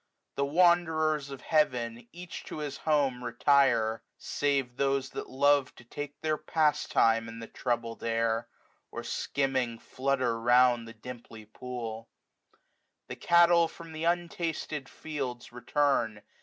The 0.33 0.45
wanderers 0.45 1.29
of 1.29 1.41
heaven, 1.41 1.99
80 1.99 2.09
Each 2.11 2.43
to 2.45 2.57
his 2.57 2.77
home, 2.77 3.23
retire; 3.23 4.01
save 4.17 4.75
those 4.77 5.11
that 5.11 5.29
love 5.29 5.75
To 5.75 5.83
take 5.83 6.19
their 6.21 6.37
pastime 6.39 7.27
in 7.29 7.37
the 7.37 7.45
troubled 7.45 8.03
air; 8.03 8.47
Or 8.89 9.03
skimming 9.03 9.77
flutter 9.77 10.41
round 10.41 10.87
the 10.87 10.95
dimply 10.95 11.45
pool. 11.45 12.09
The 13.09 13.15
cattle 13.15 13.67
from 13.67 13.91
the 13.91 14.05
untasted 14.05 14.89
fields 14.89 15.51
return. 15.51 16.23